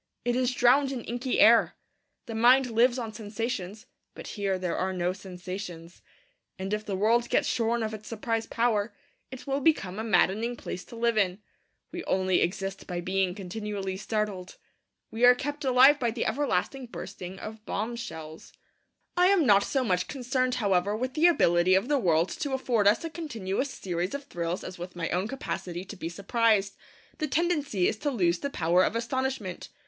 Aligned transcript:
It 0.25 0.35
is 0.35 0.51
drowned 0.51 0.91
in 0.91 1.03
inky 1.03 1.39
air. 1.39 1.75
The 2.25 2.33
mind 2.33 2.71
lives 2.71 2.97
on 2.97 3.13
sensations; 3.13 3.85
but 4.15 4.29
here 4.29 4.57
there 4.57 4.75
are 4.75 4.91
no 4.93 5.13
sensations. 5.13 6.01
And 6.57 6.73
if 6.73 6.83
the 6.83 6.95
world 6.95 7.29
gets 7.29 7.47
shorn 7.47 7.83
of 7.83 7.93
its 7.93 8.07
surprise 8.07 8.47
power, 8.47 8.95
it 9.29 9.45
will 9.45 9.59
become 9.61 9.99
a 9.99 10.03
maddening 10.03 10.55
place 10.55 10.83
to 10.85 10.95
live 10.95 11.19
in. 11.19 11.37
We 11.91 12.03
only 12.05 12.41
exist 12.41 12.87
by 12.87 12.99
being 12.99 13.35
continually 13.35 13.95
startled. 13.95 14.57
We 15.11 15.23
are 15.23 15.35
kept 15.35 15.63
alive 15.63 15.99
by 15.99 16.09
the 16.09 16.25
everlasting 16.25 16.87
bursting 16.87 17.37
of 17.37 17.63
bombshells. 17.67 18.53
I 19.15 19.27
am 19.27 19.45
not 19.45 19.61
so 19.63 19.83
much 19.83 20.07
concerned, 20.07 20.55
however, 20.55 20.97
with 20.97 21.13
the 21.13 21.27
ability 21.27 21.75
of 21.75 21.89
the 21.89 21.99
world 21.99 22.29
to 22.29 22.53
afford 22.53 22.87
us 22.87 23.03
a 23.03 23.09
continuous 23.11 23.69
series 23.69 24.15
of 24.15 24.23
thrills 24.23 24.63
as 24.63 24.79
with 24.79 24.95
my 24.95 25.09
own 25.11 25.27
capacity 25.27 25.85
to 25.85 25.95
be 25.95 26.09
surprised. 26.09 26.75
The 27.19 27.27
tendency 27.27 27.87
is 27.87 27.97
to 27.97 28.09
lose 28.09 28.39
the 28.39 28.49
power 28.49 28.83
of 28.83 28.95
astonishment. 28.95 29.69